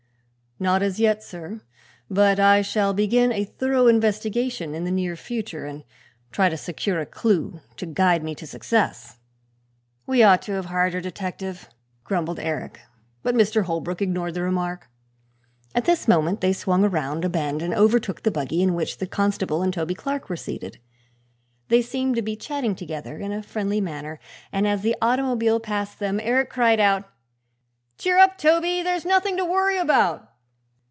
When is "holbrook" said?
13.63-14.03